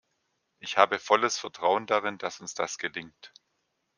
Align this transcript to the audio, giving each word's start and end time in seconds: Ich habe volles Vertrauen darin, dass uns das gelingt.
Ich 0.57 0.77
habe 0.79 0.97
volles 0.97 1.37
Vertrauen 1.37 1.85
darin, 1.85 2.17
dass 2.17 2.39
uns 2.41 2.55
das 2.55 2.79
gelingt. 2.79 3.31